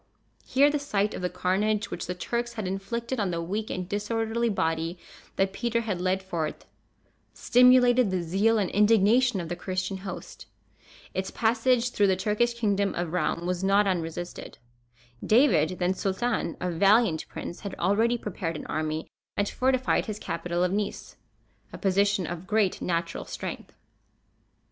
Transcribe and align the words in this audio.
Here 0.47 0.71
the 0.71 0.79
sight 0.79 1.13
of 1.13 1.21
the 1.21 1.29
carnage 1.29 1.91
which 1.91 2.07
the 2.07 2.15
Turks 2.15 2.53
had 2.53 2.67
inflicted 2.67 3.19
on 3.19 3.29
the 3.29 3.39
weak 3.39 3.69
and 3.69 3.87
disorderly 3.87 4.49
body 4.49 4.97
that 5.35 5.53
Peter 5.53 5.81
had 5.81 6.01
led 6.01 6.23
forth, 6.23 6.65
stimulated 7.35 8.09
the 8.09 8.23
zeal 8.23 8.57
and 8.57 8.71
indignation 8.71 9.39
of 9.39 9.47
the 9.47 9.55
Christian 9.55 9.97
host. 9.97 10.47
Its 11.13 11.29
passage 11.29 11.91
through 11.91 12.07
the 12.07 12.15
Turkish 12.15 12.55
kingdom 12.55 12.95
of 12.95 13.13
Roum 13.13 13.45
was 13.45 13.63
not 13.63 13.85
unresisted. 13.85 14.57
David, 15.23 15.77
then 15.77 15.93
Sultan, 15.93 16.57
a 16.59 16.71
valiant 16.71 17.27
prince, 17.27 17.59
had 17.59 17.75
already 17.75 18.17
prepared 18.17 18.55
an 18.55 18.65
army, 18.65 19.07
and 19.37 19.47
fortified 19.47 20.07
his 20.07 20.17
capital 20.17 20.63
of 20.63 20.71
Nice, 20.71 21.15
a 21.71 21.77
position 21.77 22.25
of 22.25 22.47
great 22.47 22.81
natural 22.81 23.25
strength. 23.25 23.71